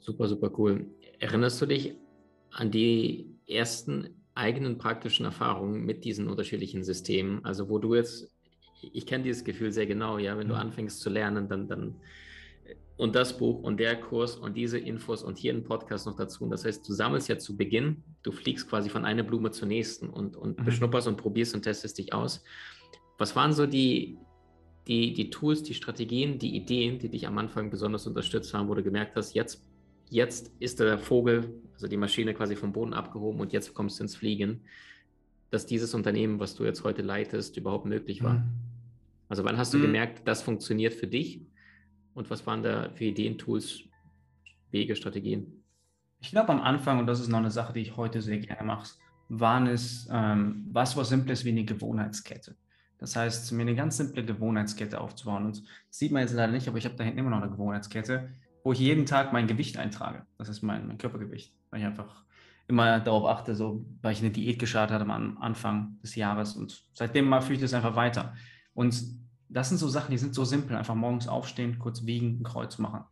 Super, 0.00 0.26
super 0.26 0.50
cool. 0.58 0.90
Erinnerst 1.20 1.62
du 1.62 1.66
dich 1.66 1.94
an 2.50 2.72
die 2.72 3.38
ersten 3.46 4.17
eigenen 4.38 4.78
praktischen 4.78 5.24
Erfahrungen 5.24 5.84
mit 5.84 6.04
diesen 6.04 6.28
unterschiedlichen 6.28 6.84
Systemen. 6.84 7.44
Also 7.44 7.68
wo 7.68 7.78
du 7.78 7.94
jetzt, 7.94 8.30
ich 8.80 9.04
kenne 9.06 9.24
dieses 9.24 9.44
Gefühl 9.44 9.72
sehr 9.72 9.86
genau, 9.86 10.18
ja, 10.18 10.38
wenn 10.38 10.48
du 10.48 10.54
mhm. 10.54 10.60
anfängst 10.60 11.00
zu 11.00 11.10
lernen, 11.10 11.48
dann, 11.48 11.68
dann 11.68 11.96
und 12.96 13.14
das 13.14 13.38
Buch 13.38 13.62
und 13.62 13.78
der 13.78 14.00
Kurs 14.00 14.36
und 14.36 14.56
diese 14.56 14.78
Infos 14.78 15.22
und 15.22 15.38
hier 15.38 15.52
ein 15.54 15.64
Podcast 15.64 16.06
noch 16.06 16.16
dazu. 16.16 16.44
Und 16.44 16.50
das 16.50 16.64
heißt, 16.64 16.88
du 16.88 16.92
sammelst 16.92 17.28
ja 17.28 17.38
zu 17.38 17.56
Beginn, 17.56 18.02
du 18.22 18.32
fliegst 18.32 18.68
quasi 18.68 18.88
von 18.88 19.04
einer 19.04 19.22
Blume 19.22 19.50
zur 19.52 19.68
nächsten 19.68 20.08
und, 20.08 20.36
und 20.36 20.58
mhm. 20.58 20.64
beschnupperst 20.64 21.06
und 21.06 21.16
probierst 21.16 21.54
und 21.54 21.62
testest 21.62 21.98
dich 21.98 22.12
aus. 22.12 22.42
Was 23.16 23.36
waren 23.36 23.52
so 23.52 23.66
die, 23.66 24.18
die, 24.88 25.12
die 25.12 25.30
Tools, 25.30 25.62
die 25.62 25.74
Strategien, 25.74 26.38
die 26.38 26.56
Ideen, 26.56 26.98
die 26.98 27.08
dich 27.08 27.26
am 27.26 27.38
Anfang 27.38 27.70
besonders 27.70 28.06
unterstützt 28.06 28.52
haben, 28.54 28.68
wo 28.68 28.74
du 28.74 28.82
gemerkt 28.82 29.14
hast, 29.16 29.34
jetzt 29.34 29.67
jetzt 30.10 30.50
ist 30.58 30.80
der 30.80 30.98
Vogel, 30.98 31.54
also 31.74 31.88
die 31.88 31.96
Maschine 31.96 32.34
quasi 32.34 32.56
vom 32.56 32.72
Boden 32.72 32.94
abgehoben 32.94 33.40
und 33.40 33.52
jetzt 33.52 33.74
kommst 33.74 33.98
du 33.98 34.04
ins 34.04 34.16
Fliegen, 34.16 34.62
dass 35.50 35.66
dieses 35.66 35.94
Unternehmen, 35.94 36.40
was 36.40 36.54
du 36.54 36.64
jetzt 36.64 36.84
heute 36.84 37.02
leitest, 37.02 37.56
überhaupt 37.56 37.86
möglich 37.86 38.22
war? 38.22 38.34
Mhm. 38.34 38.48
Also 39.28 39.44
wann 39.44 39.58
hast 39.58 39.74
du 39.74 39.78
mhm. 39.78 39.82
gemerkt, 39.82 40.22
das 40.26 40.42
funktioniert 40.42 40.94
für 40.94 41.06
dich? 41.06 41.40
Und 42.14 42.30
was 42.30 42.46
waren 42.46 42.62
da 42.62 42.90
für 42.90 43.04
Ideen, 43.04 43.38
Tools, 43.38 43.80
Wege, 44.70 44.96
Strategien? 44.96 45.62
Ich 46.20 46.30
glaube 46.30 46.50
am 46.50 46.60
Anfang, 46.60 46.98
und 46.98 47.06
das 47.06 47.20
ist 47.20 47.28
noch 47.28 47.38
eine 47.38 47.50
Sache, 47.50 47.72
die 47.72 47.80
ich 47.80 47.96
heute 47.96 48.20
sehr 48.22 48.38
gerne 48.38 48.64
mache, 48.64 48.90
waren 49.28 49.66
es 49.66 50.08
ähm, 50.10 50.66
was 50.72 50.96
was 50.96 51.10
Simples 51.10 51.44
wie 51.44 51.50
eine 51.50 51.64
Gewohnheitskette. 51.64 52.56
Das 52.98 53.14
heißt, 53.14 53.52
mir 53.52 53.62
eine 53.62 53.76
ganz 53.76 53.96
simple 53.96 54.24
Gewohnheitskette 54.24 55.00
aufzubauen. 55.00 55.46
Und 55.46 55.58
das 55.58 55.98
sieht 55.98 56.10
man 56.10 56.22
jetzt 56.22 56.34
leider 56.34 56.52
nicht, 56.52 56.66
aber 56.66 56.78
ich 56.78 56.84
habe 56.84 56.96
da 56.96 57.04
hinten 57.04 57.20
immer 57.20 57.30
noch 57.30 57.42
eine 57.42 57.50
Gewohnheitskette 57.50 58.30
wo 58.68 58.72
ich 58.72 58.80
jeden 58.80 59.06
Tag 59.06 59.32
mein 59.32 59.46
Gewicht 59.46 59.78
eintrage. 59.78 60.26
Das 60.36 60.50
ist 60.50 60.60
mein, 60.60 60.86
mein 60.86 60.98
Körpergewicht, 60.98 61.54
weil 61.70 61.80
ich 61.80 61.86
einfach 61.86 62.26
immer 62.66 63.00
darauf 63.00 63.24
achte, 63.24 63.54
so, 63.54 63.86
weil 64.02 64.12
ich 64.12 64.20
eine 64.20 64.30
Diät 64.30 64.58
gestartet 64.58 64.94
hatte 64.94 65.10
am 65.10 65.38
Anfang 65.38 65.98
des 66.02 66.16
Jahres 66.16 66.54
und 66.54 66.82
seitdem 66.92 67.26
mal 67.30 67.40
fühle 67.40 67.54
ich 67.54 67.60
das 67.62 67.72
einfach 67.72 67.96
weiter. 67.96 68.34
Und 68.74 69.02
das 69.48 69.70
sind 69.70 69.78
so 69.78 69.88
Sachen, 69.88 70.10
die 70.10 70.18
sind 70.18 70.34
so 70.34 70.44
simpel. 70.44 70.76
Einfach 70.76 70.94
morgens 70.94 71.28
aufstehen, 71.28 71.78
kurz 71.78 72.04
wiegen, 72.04 72.40
ein 72.40 72.42
Kreuz 72.42 72.76
machen. 72.76 73.04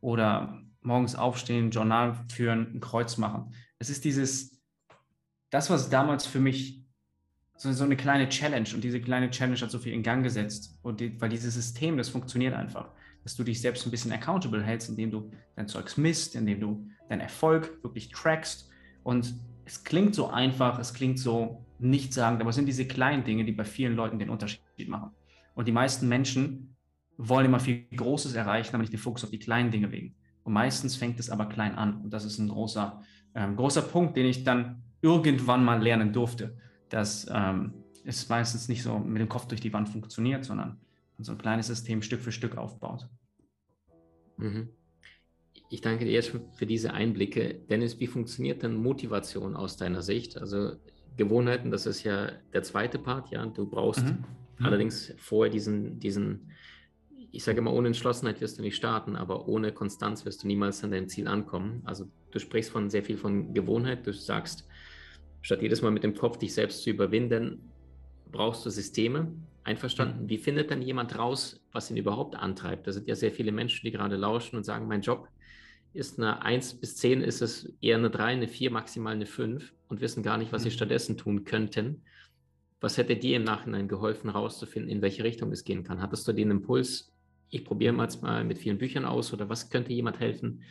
Oder 0.00 0.62
morgens 0.80 1.14
aufstehen, 1.14 1.70
Journal 1.70 2.18
führen, 2.30 2.74
ein 2.74 2.80
Kreuz 2.80 3.18
machen. 3.18 3.52
Es 3.78 3.90
ist 3.90 4.06
dieses, 4.06 4.62
das, 5.50 5.68
was 5.68 5.90
damals 5.90 6.24
für 6.24 6.40
mich 6.40 6.86
so, 7.58 7.84
eine 7.84 7.98
kleine 7.98 8.30
Challenge 8.30 8.70
und 8.72 8.82
diese 8.82 9.02
kleine 9.02 9.28
Challenge 9.28 9.60
hat 9.60 9.70
so 9.70 9.78
viel 9.78 9.92
in 9.92 10.02
Gang 10.02 10.22
gesetzt. 10.22 10.78
Und 10.80 11.00
die, 11.00 11.20
weil 11.20 11.28
dieses 11.28 11.52
System, 11.52 11.98
das 11.98 12.08
funktioniert 12.08 12.54
einfach 12.54 12.88
dass 13.24 13.36
du 13.36 13.44
dich 13.44 13.60
selbst 13.60 13.86
ein 13.86 13.90
bisschen 13.90 14.12
accountable 14.12 14.62
hältst, 14.62 14.88
indem 14.88 15.10
du 15.10 15.30
dein 15.56 15.68
Zeugs 15.68 15.96
misst, 15.96 16.34
indem 16.34 16.60
du 16.60 16.86
deinen 17.08 17.20
Erfolg 17.20 17.82
wirklich 17.82 18.10
trackst. 18.10 18.68
Und 19.02 19.34
es 19.64 19.84
klingt 19.84 20.14
so 20.14 20.28
einfach, 20.28 20.78
es 20.78 20.92
klingt 20.94 21.18
so 21.18 21.64
nichtssagend, 21.78 22.40
aber 22.40 22.50
es 22.50 22.56
sind 22.56 22.66
diese 22.66 22.86
kleinen 22.86 23.24
Dinge, 23.24 23.44
die 23.44 23.52
bei 23.52 23.64
vielen 23.64 23.94
Leuten 23.94 24.18
den 24.18 24.30
Unterschied 24.30 24.88
machen. 24.88 25.10
Und 25.54 25.68
die 25.68 25.72
meisten 25.72 26.08
Menschen 26.08 26.76
wollen 27.16 27.46
immer 27.46 27.60
viel 27.60 27.86
Großes 27.94 28.34
erreichen, 28.34 28.74
aber 28.74 28.82
nicht 28.82 28.92
den 28.92 29.00
Fokus 29.00 29.24
auf 29.24 29.30
die 29.30 29.38
kleinen 29.38 29.70
Dinge 29.70 29.88
legen. 29.88 30.14
Und 30.44 30.52
meistens 30.52 30.96
fängt 30.96 31.20
es 31.20 31.30
aber 31.30 31.46
klein 31.46 31.74
an. 31.74 32.00
Und 32.02 32.12
das 32.12 32.24
ist 32.24 32.38
ein 32.38 32.48
großer, 32.48 33.02
ähm, 33.34 33.56
großer 33.56 33.82
Punkt, 33.82 34.16
den 34.16 34.26
ich 34.26 34.44
dann 34.44 34.82
irgendwann 35.02 35.64
mal 35.64 35.80
lernen 35.80 36.12
durfte, 36.12 36.56
dass 36.88 37.28
ähm, 37.32 37.74
es 38.04 38.28
meistens 38.28 38.68
nicht 38.68 38.82
so 38.82 38.98
mit 38.98 39.20
dem 39.20 39.28
Kopf 39.28 39.46
durch 39.46 39.60
die 39.60 39.72
Wand 39.72 39.88
funktioniert, 39.88 40.44
sondern 40.44 40.80
und 41.18 41.24
so 41.24 41.32
ein 41.32 41.38
kleines 41.38 41.66
System 41.66 42.02
Stück 42.02 42.20
für 42.20 42.32
Stück 42.32 42.56
aufbaut. 42.56 43.08
Mhm. 44.36 44.68
Ich 45.70 45.80
danke 45.80 46.04
dir 46.04 46.12
jetzt 46.12 46.36
für 46.52 46.66
diese 46.66 46.92
Einblicke. 46.92 47.54
Dennis, 47.70 47.98
wie 47.98 48.06
funktioniert 48.06 48.62
denn 48.62 48.74
Motivation 48.74 49.56
aus 49.56 49.76
deiner 49.76 50.02
Sicht? 50.02 50.36
Also 50.36 50.76
Gewohnheiten, 51.16 51.70
das 51.70 51.86
ist 51.86 52.02
ja 52.04 52.32
der 52.52 52.62
zweite 52.62 52.98
Part, 52.98 53.30
ja. 53.30 53.44
Du 53.46 53.66
brauchst 53.66 54.04
mhm. 54.04 54.24
Mhm. 54.58 54.66
allerdings 54.66 55.14
vorher 55.18 55.50
diesen, 55.50 55.98
diesen, 55.98 56.50
ich 57.30 57.44
sage 57.44 57.58
immer, 57.58 57.72
ohne 57.72 57.88
Entschlossenheit 57.88 58.40
wirst 58.40 58.58
du 58.58 58.62
nicht 58.62 58.76
starten, 58.76 59.16
aber 59.16 59.48
ohne 59.48 59.72
Konstanz 59.72 60.24
wirst 60.24 60.42
du 60.42 60.46
niemals 60.46 60.84
an 60.84 60.90
deinem 60.90 61.08
Ziel 61.08 61.28
ankommen. 61.28 61.82
Also 61.84 62.06
du 62.30 62.38
sprichst 62.38 62.70
von 62.70 62.90
sehr 62.90 63.02
viel 63.02 63.16
von 63.16 63.54
Gewohnheit. 63.54 64.06
Du 64.06 64.12
sagst, 64.12 64.66
statt 65.40 65.62
jedes 65.62 65.82
Mal 65.82 65.90
mit 65.90 66.04
dem 66.04 66.14
Kopf 66.14 66.38
dich 66.38 66.52
selbst 66.52 66.82
zu 66.82 66.90
überwinden, 66.90 67.70
brauchst 68.30 68.64
du 68.66 68.70
Systeme 68.70 69.32
Einverstanden? 69.64 70.28
Wie 70.28 70.38
findet 70.38 70.70
dann 70.70 70.82
jemand 70.82 71.16
raus, 71.16 71.60
was 71.72 71.90
ihn 71.90 71.96
überhaupt 71.96 72.34
antreibt? 72.34 72.86
Da 72.86 72.92
sind 72.92 73.08
ja 73.08 73.14
sehr 73.14 73.32
viele 73.32 73.52
Menschen, 73.52 73.84
die 73.84 73.92
gerade 73.92 74.16
lauschen 74.16 74.56
und 74.56 74.64
sagen, 74.64 74.88
mein 74.88 75.02
Job 75.02 75.28
ist 75.94 76.18
eine 76.18 76.42
1 76.42 76.74
bis 76.74 76.96
10, 76.96 77.22
ist 77.22 77.42
es 77.42 77.72
eher 77.80 77.96
eine 77.96 78.10
3, 78.10 78.24
eine 78.24 78.48
4, 78.48 78.70
maximal 78.70 79.12
eine 79.12 79.26
5 79.26 79.72
und 79.88 80.00
wissen 80.00 80.22
gar 80.22 80.38
nicht, 80.38 80.52
was 80.52 80.62
sie 80.62 80.70
mhm. 80.70 80.74
stattdessen 80.74 81.16
tun 81.16 81.44
könnten. 81.44 82.02
Was 82.80 82.96
hätte 82.96 83.16
dir 83.16 83.36
im 83.36 83.44
Nachhinein 83.44 83.88
geholfen, 83.88 84.30
herauszufinden, 84.32 84.90
in 84.90 85.02
welche 85.02 85.22
Richtung 85.22 85.52
es 85.52 85.64
gehen 85.64 85.84
kann? 85.84 86.02
Hattest 86.02 86.26
du 86.26 86.32
den 86.32 86.50
Impuls, 86.50 87.12
ich 87.50 87.64
probiere 87.64 87.92
mal 87.92 88.44
mit 88.44 88.58
vielen 88.58 88.78
Büchern 88.78 89.04
aus 89.04 89.32
oder 89.32 89.48
was 89.48 89.70
könnte 89.70 89.92
jemand 89.92 90.18
helfen, 90.18 90.62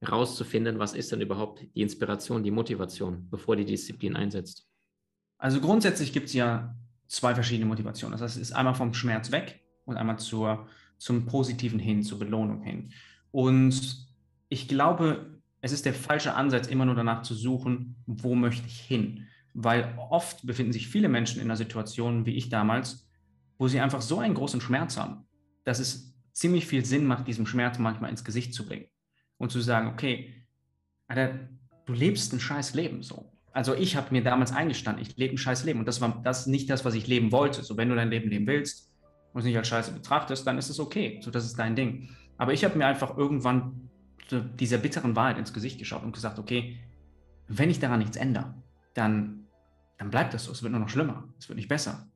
herauszufinden, 0.00 0.78
was 0.80 0.94
ist 0.94 1.12
denn 1.12 1.20
überhaupt 1.20 1.60
die 1.74 1.82
Inspiration, 1.82 2.42
die 2.42 2.50
Motivation, 2.50 3.28
bevor 3.30 3.54
die 3.54 3.64
Disziplin 3.64 4.16
einsetzt? 4.16 4.66
Also 5.38 5.60
grundsätzlich 5.60 6.12
gibt 6.12 6.26
es 6.26 6.32
ja 6.32 6.74
zwei 7.12 7.34
verschiedene 7.34 7.66
Motivationen. 7.66 8.12
Das 8.12 8.22
heißt, 8.22 8.36
es 8.36 8.48
ist 8.50 8.52
einmal 8.52 8.74
vom 8.74 8.94
Schmerz 8.94 9.30
weg 9.30 9.60
und 9.84 9.96
einmal 9.98 10.18
zur, 10.18 10.66
zum 10.96 11.26
Positiven 11.26 11.78
hin, 11.78 12.02
zur 12.02 12.18
Belohnung 12.18 12.62
hin. 12.62 12.90
Und 13.30 14.08
ich 14.48 14.66
glaube, 14.66 15.40
es 15.60 15.72
ist 15.72 15.84
der 15.84 15.92
falsche 15.92 16.34
Ansatz, 16.34 16.68
immer 16.68 16.86
nur 16.86 16.94
danach 16.94 17.22
zu 17.22 17.34
suchen, 17.34 17.96
wo 18.06 18.34
möchte 18.34 18.66
ich 18.66 18.80
hin. 18.80 19.26
Weil 19.52 19.94
oft 20.10 20.46
befinden 20.46 20.72
sich 20.72 20.88
viele 20.88 21.10
Menschen 21.10 21.40
in 21.40 21.48
einer 21.48 21.56
Situation, 21.56 22.24
wie 22.24 22.34
ich 22.34 22.48
damals, 22.48 23.06
wo 23.58 23.68
sie 23.68 23.80
einfach 23.80 24.00
so 24.00 24.18
einen 24.18 24.34
großen 24.34 24.62
Schmerz 24.62 24.96
haben, 24.96 25.26
dass 25.64 25.80
es 25.80 26.16
ziemlich 26.32 26.66
viel 26.66 26.84
Sinn 26.84 27.04
macht, 27.04 27.28
diesem 27.28 27.46
Schmerz 27.46 27.78
manchmal 27.78 28.10
ins 28.10 28.24
Gesicht 28.24 28.54
zu 28.54 28.64
bringen. 28.64 28.86
Und 29.36 29.52
zu 29.52 29.60
sagen, 29.60 29.88
okay, 29.88 30.46
Alter, 31.08 31.50
du 31.84 31.92
lebst 31.92 32.32
ein 32.32 32.40
scheiß 32.40 32.72
Leben 32.72 33.02
so 33.02 33.31
also 33.52 33.74
ich 33.74 33.96
habe 33.96 34.08
mir 34.10 34.22
damals 34.22 34.52
eingestanden, 34.52 35.02
ich 35.02 35.16
lebe 35.16 35.34
ein 35.34 35.38
scheiß 35.38 35.64
Leben 35.64 35.80
und 35.80 35.86
das 35.86 36.00
war 36.00 36.20
das 36.22 36.46
nicht 36.46 36.70
das, 36.70 36.84
was 36.84 36.94
ich 36.94 37.06
leben 37.06 37.32
wollte. 37.32 37.62
So, 37.62 37.76
wenn 37.76 37.88
du 37.88 37.94
dein 37.94 38.10
Leben 38.10 38.30
leben 38.30 38.46
willst 38.46 38.90
und 39.32 39.40
es 39.40 39.44
nicht 39.44 39.56
als 39.56 39.68
Scheiße 39.68 39.92
betrachtest, 39.92 40.46
dann 40.46 40.58
ist 40.58 40.70
es 40.70 40.80
okay. 40.80 41.20
So, 41.22 41.30
das 41.30 41.44
ist 41.44 41.58
dein 41.58 41.76
Ding. 41.76 42.08
Aber 42.38 42.52
ich 42.52 42.64
habe 42.64 42.78
mir 42.78 42.86
einfach 42.86 43.16
irgendwann 43.16 43.90
dieser 44.30 44.78
bitteren 44.78 45.14
Wahrheit 45.14 45.38
ins 45.38 45.52
Gesicht 45.52 45.78
geschaut 45.78 46.02
und 46.02 46.12
gesagt, 46.12 46.38
okay, 46.38 46.78
wenn 47.48 47.70
ich 47.70 47.78
daran 47.78 47.98
nichts 47.98 48.16
ändere, 48.16 48.54
dann, 48.94 49.46
dann 49.98 50.10
bleibt 50.10 50.32
das 50.32 50.44
so. 50.44 50.52
Es 50.52 50.62
wird 50.62 50.72
nur 50.72 50.80
noch 50.80 50.88
schlimmer. 50.88 51.28
Es 51.38 51.48
wird 51.48 51.56
nicht 51.56 51.68
besser. 51.68 52.08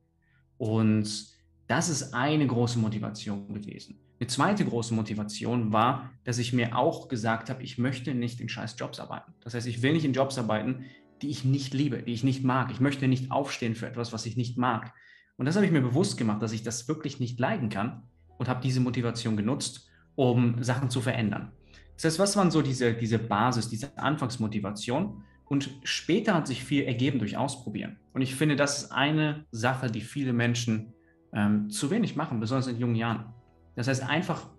Und 0.57 1.27
das 1.67 1.89
ist 1.89 2.13
eine 2.13 2.47
große 2.47 2.79
Motivation 2.79 3.53
gewesen. 3.53 3.99
Eine 4.19 4.27
zweite 4.27 4.65
große 4.65 4.95
Motivation 4.95 5.71
war, 5.71 6.09
dass 6.23 6.39
ich 6.39 6.51
mir 6.51 6.75
auch 6.75 7.07
gesagt 7.07 7.51
habe, 7.51 7.61
ich 7.61 7.77
möchte 7.77 8.15
nicht 8.15 8.41
in 8.41 8.49
scheiß 8.49 8.75
Jobs 8.79 8.99
arbeiten. 8.99 9.33
Das 9.43 9.53
heißt, 9.53 9.67
ich 9.67 9.83
will 9.83 9.93
nicht 9.93 10.05
in 10.05 10.13
Jobs 10.13 10.39
arbeiten, 10.39 10.85
die 11.21 11.29
ich 11.29 11.45
nicht 11.45 11.73
liebe, 11.73 12.03
die 12.03 12.13
ich 12.13 12.23
nicht 12.23 12.43
mag. 12.43 12.71
Ich 12.71 12.79
möchte 12.79 13.07
nicht 13.07 13.31
aufstehen 13.31 13.75
für 13.75 13.87
etwas, 13.87 14.13
was 14.13 14.25
ich 14.25 14.37
nicht 14.37 14.57
mag. 14.57 14.93
Und 15.37 15.45
das 15.45 15.55
habe 15.55 15.65
ich 15.65 15.71
mir 15.71 15.81
bewusst 15.81 16.17
gemacht, 16.17 16.41
dass 16.41 16.51
ich 16.51 16.63
das 16.63 16.87
wirklich 16.87 17.19
nicht 17.19 17.39
leiden 17.39 17.69
kann 17.69 18.03
und 18.37 18.47
habe 18.47 18.61
diese 18.61 18.79
Motivation 18.79 19.37
genutzt, 19.37 19.87
um 20.15 20.63
Sachen 20.63 20.89
zu 20.89 21.01
verändern. 21.01 21.51
Das 21.95 22.05
heißt, 22.05 22.19
was 22.19 22.35
waren 22.37 22.51
so 22.51 22.61
diese, 22.61 22.93
diese 22.93 23.19
Basis, 23.19 23.69
diese 23.69 23.97
Anfangsmotivation? 23.97 25.23
Und 25.45 25.69
später 25.83 26.33
hat 26.33 26.47
sich 26.47 26.63
viel 26.63 26.83
ergeben 26.83 27.19
durch 27.19 27.37
Ausprobieren. 27.37 27.97
Und 28.13 28.21
ich 28.21 28.35
finde, 28.35 28.55
das 28.55 28.83
ist 28.83 28.91
eine 28.91 29.45
Sache, 29.51 29.89
die 29.89 30.01
viele 30.01 30.33
Menschen 30.33 30.93
ähm, 31.33 31.69
zu 31.69 31.89
wenig 31.89 32.15
machen, 32.15 32.39
besonders 32.39 32.67
in 32.67 32.77
jungen 32.77 32.95
Jahren. 32.95 33.33
Das 33.75 33.87
heißt, 33.87 34.03
einfach 34.03 34.49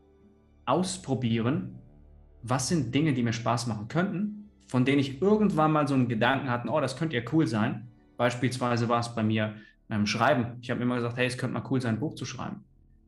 ausprobieren, 0.65 1.79
was 2.43 2.69
sind 2.69 2.95
Dinge, 2.95 3.13
die 3.13 3.23
mir 3.23 3.33
Spaß 3.33 3.67
machen 3.67 3.89
könnten 3.89 4.48
von 4.69 4.85
denen 4.85 5.01
ich 5.01 5.21
irgendwann 5.21 5.73
mal 5.73 5.89
so 5.89 5.95
einen 5.95 6.09
Gedanken 6.09 6.51
hatte, 6.51 6.69
oh, 6.69 6.81
das 6.81 6.97
könnte 6.97 7.17
ja 7.17 7.23
cool 7.33 7.47
sein. 7.47 7.89
Beispielsweise 8.17 8.89
war 8.89 9.01
es 9.01 9.15
bei 9.15 9.23
mir 9.23 9.55
beim 9.89 10.07
Schreiben. 10.07 10.59
Ich 10.61 10.71
habe 10.71 10.83
immer 10.83 10.97
gesagt, 10.97 11.17
hey, 11.17 11.27
es 11.27 11.39
könnte 11.39 11.55
mal 11.55 11.67
cool 11.71 11.81
sein, 11.81 11.95
ein 11.95 12.01
Buch 12.01 12.15
zu 12.15 12.25
schreiben. 12.25 12.65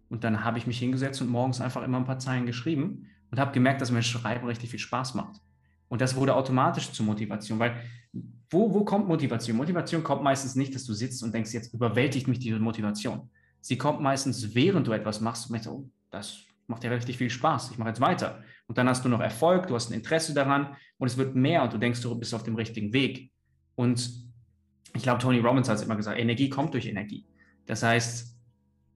Und 0.08 0.24
dann 0.24 0.42
habe 0.44 0.58
ich 0.58 0.66
mich 0.66 0.78
hingesetzt 0.78 1.20
und 1.20 1.28
morgens 1.28 1.60
einfach 1.60 1.82
immer 1.82 1.98
ein 1.98 2.04
paar 2.04 2.18
Zeilen 2.18 2.46
geschrieben 2.46 3.06
und 3.30 3.38
habe 3.38 3.52
gemerkt, 3.52 3.80
dass 3.80 3.92
mir 3.92 4.02
Schreiben 4.02 4.46
richtig 4.46 4.70
viel 4.70 4.78
Spaß 4.78 5.14
macht. 5.14 5.40
Und 5.88 6.00
das 6.00 6.16
wurde 6.16 6.34
automatisch 6.34 6.92
zur 6.92 7.06
Motivation, 7.06 7.58
weil 7.58 7.80
wo, 8.48 8.72
wo 8.74 8.84
kommt 8.84 9.06
Motivation? 9.06 9.56
Motivation 9.56 10.02
kommt 10.02 10.22
meistens 10.22 10.56
nicht, 10.56 10.74
dass 10.74 10.84
du 10.84 10.92
sitzt 10.92 11.22
und 11.22 11.32
denkst, 11.32 11.52
jetzt 11.52 11.72
überwältigt 11.72 12.26
mich 12.26 12.38
diese 12.40 12.58
Motivation. 12.58 13.28
Sie 13.60 13.76
kommt 13.76 14.00
meistens, 14.00 14.54
während 14.54 14.86
du 14.86 14.92
etwas 14.92 15.20
machst 15.20 15.46
und 15.46 15.52
denkst, 15.52 15.68
oh, 15.68 15.88
das 16.10 16.44
macht 16.70 16.84
ja 16.84 16.90
richtig 16.90 17.18
viel 17.18 17.30
Spaß, 17.30 17.72
ich 17.72 17.78
mache 17.78 17.90
jetzt 17.90 18.00
weiter. 18.00 18.42
Und 18.66 18.78
dann 18.78 18.88
hast 18.88 19.04
du 19.04 19.08
noch 19.08 19.20
Erfolg, 19.20 19.66
du 19.66 19.74
hast 19.74 19.90
ein 19.90 19.94
Interesse 19.94 20.32
daran 20.32 20.76
und 20.96 21.08
es 21.08 21.16
wird 21.16 21.34
mehr 21.34 21.62
und 21.62 21.72
du 21.72 21.78
denkst, 21.78 22.00
du 22.00 22.14
bist 22.14 22.32
auf 22.34 22.44
dem 22.44 22.54
richtigen 22.54 22.92
Weg. 22.92 23.32
Und 23.74 24.10
ich 24.94 25.02
glaube, 25.02 25.20
Tony 25.20 25.40
Robbins 25.40 25.68
hat 25.68 25.76
es 25.76 25.82
immer 25.82 25.96
gesagt, 25.96 26.18
Energie 26.18 26.48
kommt 26.48 26.72
durch 26.72 26.86
Energie. 26.86 27.26
Das 27.66 27.82
heißt, 27.82 28.36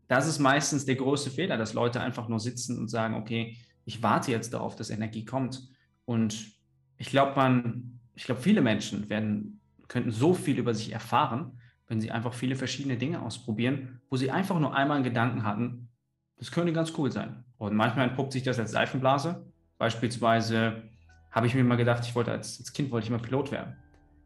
das 0.08 0.26
ist 0.26 0.38
meistens 0.38 0.84
der 0.84 0.96
große 0.96 1.30
Fehler, 1.30 1.56
dass 1.56 1.74
Leute 1.74 2.00
einfach 2.00 2.28
nur 2.28 2.40
sitzen 2.40 2.78
und 2.78 2.88
sagen, 2.88 3.14
okay, 3.14 3.56
ich 3.84 4.02
warte 4.02 4.30
jetzt 4.30 4.54
darauf, 4.54 4.76
dass 4.76 4.90
Energie 4.90 5.24
kommt. 5.24 5.68
Und 6.04 6.52
ich 6.96 7.10
glaube, 7.10 7.34
man, 7.36 8.00
ich 8.14 8.24
glaube, 8.24 8.40
viele 8.40 8.60
Menschen 8.60 9.08
werden, 9.08 9.60
könnten 9.88 10.10
so 10.10 10.34
viel 10.34 10.58
über 10.58 10.74
sich 10.74 10.92
erfahren, 10.92 11.58
wenn 11.88 12.00
sie 12.00 12.10
einfach 12.10 12.34
viele 12.34 12.56
verschiedene 12.56 12.96
Dinge 12.96 13.22
ausprobieren, 13.22 14.00
wo 14.08 14.16
sie 14.16 14.30
einfach 14.30 14.58
nur 14.58 14.74
einmal 14.74 14.96
einen 14.96 15.04
Gedanken 15.04 15.44
hatten, 15.44 15.88
das 16.36 16.50
könnte 16.50 16.72
ganz 16.72 16.92
cool 16.98 17.10
sein. 17.10 17.44
Und 17.58 17.74
manchmal 17.74 18.08
entpuppt 18.08 18.32
sich 18.32 18.42
das 18.42 18.58
als 18.58 18.72
Seifenblase. 18.72 19.44
Beispielsweise 19.78 20.82
habe 21.30 21.46
ich 21.46 21.54
mir 21.54 21.64
mal 21.64 21.76
gedacht, 21.76 22.04
ich 22.04 22.14
wollte 22.14 22.32
als, 22.32 22.58
als 22.58 22.72
Kind 22.72 22.90
wollte 22.90 23.06
ich 23.06 23.10
mal 23.10 23.18
Pilot 23.18 23.50
werden. 23.50 23.76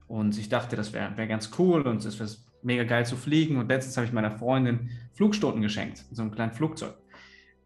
Und 0.06 0.38
ich 0.38 0.48
dachte, 0.48 0.76
das 0.76 0.92
wäre 0.92 1.16
wär 1.16 1.26
ganz 1.26 1.50
cool 1.58 1.82
und 1.82 2.04
es 2.04 2.18
wäre 2.18 2.30
mega 2.62 2.84
geil 2.84 3.06
zu 3.06 3.16
fliegen. 3.16 3.56
Und 3.56 3.68
letztens 3.68 3.96
habe 3.96 4.06
ich 4.06 4.12
meiner 4.12 4.30
Freundin 4.30 4.90
Flugstunden 5.14 5.62
geschenkt, 5.62 6.04
so 6.10 6.22
einem 6.22 6.30
kleinen 6.30 6.52
Flugzeug, 6.52 6.94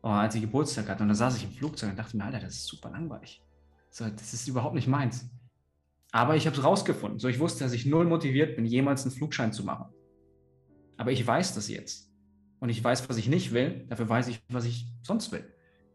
als 0.02 0.34
sie 0.34 0.40
Geburtstag 0.40 0.88
hatte. 0.88 1.02
Und 1.02 1.08
da 1.08 1.14
saß 1.14 1.36
ich 1.36 1.44
im 1.44 1.52
Flugzeug 1.52 1.90
und 1.90 1.98
dachte 1.98 2.16
mir, 2.16 2.24
Alter, 2.24 2.40
das 2.40 2.54
ist 2.54 2.66
super 2.66 2.90
langweilig. 2.90 3.42
So, 3.90 4.08
das 4.08 4.34
ist 4.34 4.48
überhaupt 4.48 4.74
nicht 4.74 4.88
meins. 4.88 5.30
Aber 6.10 6.36
ich 6.36 6.46
habe 6.46 6.56
es 6.56 6.62
rausgefunden. 6.62 7.18
So, 7.18 7.28
ich 7.28 7.40
wusste, 7.40 7.64
dass 7.64 7.72
ich 7.72 7.86
null 7.86 8.04
motiviert 8.04 8.56
bin, 8.56 8.66
jemals 8.66 9.02
einen 9.02 9.12
Flugschein 9.12 9.52
zu 9.52 9.64
machen. 9.64 9.92
Aber 10.96 11.10
ich 11.10 11.26
weiß 11.26 11.54
das 11.54 11.68
jetzt. 11.68 12.11
Und 12.62 12.68
ich 12.68 12.82
weiß, 12.82 13.08
was 13.08 13.16
ich 13.16 13.26
nicht 13.26 13.52
will. 13.52 13.86
Dafür 13.88 14.08
weiß 14.08 14.28
ich, 14.28 14.40
was 14.48 14.64
ich 14.64 14.86
sonst 15.02 15.32
will. 15.32 15.44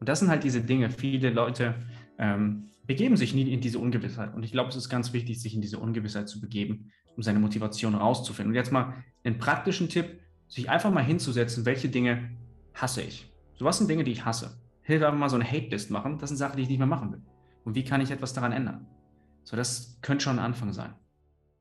Und 0.01 0.09
das 0.09 0.19
sind 0.19 0.27
halt 0.27 0.43
diese 0.43 0.59
Dinge. 0.59 0.89
Viele 0.89 1.29
Leute 1.29 1.75
ähm, 2.19 2.65
begeben 2.85 3.15
sich 3.15 3.33
nie 3.33 3.49
in 3.53 3.61
diese 3.61 3.79
Ungewissheit. 3.79 4.35
Und 4.35 4.43
ich 4.43 4.51
glaube, 4.51 4.67
es 4.67 4.75
ist 4.75 4.89
ganz 4.89 5.13
wichtig, 5.13 5.41
sich 5.41 5.55
in 5.55 5.61
diese 5.61 5.79
Ungewissheit 5.79 6.27
zu 6.27 6.41
begeben, 6.41 6.91
um 7.15 7.23
seine 7.23 7.39
Motivation 7.39 7.95
rauszufinden. 7.95 8.51
Und 8.51 8.55
jetzt 8.55 8.73
mal 8.73 8.95
einen 9.23 9.37
praktischen 9.37 9.87
Tipp, 9.87 10.19
sich 10.49 10.69
einfach 10.69 10.91
mal 10.91 11.05
hinzusetzen, 11.05 11.65
welche 11.65 11.87
Dinge 11.87 12.31
hasse 12.73 13.01
ich. 13.01 13.31
So 13.55 13.63
was 13.63 13.77
sind 13.77 13.89
Dinge, 13.89 14.03
die 14.03 14.11
ich 14.11 14.25
hasse. 14.25 14.61
Hilfe 14.81 15.07
einfach 15.07 15.19
mal 15.19 15.29
so 15.29 15.37
eine 15.37 15.49
Hate-List 15.49 15.89
machen. 15.89 16.19
Das 16.19 16.31
sind 16.31 16.37
Sachen, 16.37 16.57
die 16.57 16.63
ich 16.63 16.69
nicht 16.69 16.79
mehr 16.79 16.85
machen 16.87 17.13
will. 17.13 17.21
Und 17.63 17.75
wie 17.75 17.85
kann 17.85 18.01
ich 18.01 18.11
etwas 18.11 18.33
daran 18.33 18.51
ändern? 18.51 18.85
So, 19.45 19.55
das 19.55 19.99
könnte 20.01 20.25
schon 20.25 20.37
ein 20.37 20.43
Anfang 20.43 20.73
sein. 20.73 20.95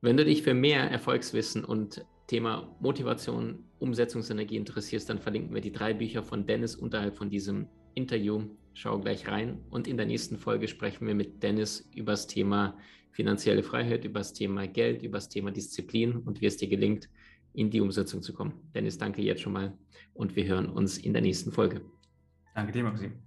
Wenn 0.01 0.17
du 0.17 0.25
dich 0.25 0.43
für 0.43 0.53
mehr 0.53 0.91
Erfolgswissen 0.91 1.63
und 1.63 2.05
Thema 2.27 2.75
Motivation, 2.79 3.63
Umsetzungsenergie 3.79 4.57
interessierst, 4.57 5.09
dann 5.09 5.19
verlinken 5.19 5.53
wir 5.53 5.61
die 5.61 5.71
drei 5.71 5.93
Bücher 5.93 6.23
von 6.23 6.45
Dennis 6.45 6.75
unterhalb 6.75 7.15
von 7.15 7.29
diesem 7.29 7.67
Interview. 7.95 8.43
Schau 8.73 8.99
gleich 8.99 9.27
rein. 9.27 9.59
Und 9.69 9.87
in 9.87 9.97
der 9.97 10.05
nächsten 10.05 10.37
Folge 10.37 10.67
sprechen 10.67 11.07
wir 11.07 11.15
mit 11.15 11.41
Dennis 11.41 11.89
über 11.95 12.11
das 12.11 12.27
Thema 12.27 12.77
finanzielle 13.11 13.63
Freiheit, 13.63 14.05
über 14.05 14.19
das 14.19 14.33
Thema 14.33 14.67
Geld, 14.67 15.01
über 15.01 15.17
das 15.17 15.29
Thema 15.29 15.51
Disziplin 15.51 16.17
und 16.17 16.41
wie 16.41 16.45
es 16.45 16.57
dir 16.57 16.67
gelingt, 16.67 17.09
in 17.53 17.71
die 17.71 17.81
Umsetzung 17.81 18.21
zu 18.21 18.33
kommen. 18.33 18.53
Dennis, 18.75 18.97
danke 18.97 19.21
jetzt 19.21 19.41
schon 19.41 19.53
mal 19.53 19.75
und 20.13 20.35
wir 20.35 20.45
hören 20.45 20.69
uns 20.69 20.97
in 20.97 21.13
der 21.13 21.21
nächsten 21.21 21.51
Folge. 21.51 21.81
Danke 22.53 22.71
dir, 22.71 22.83
Maxim. 22.83 23.26